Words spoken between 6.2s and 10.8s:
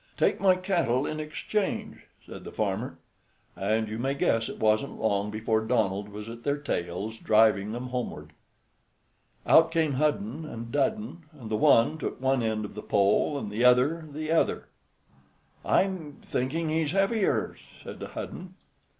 at their tails, driving them homeward. Out came Hudden and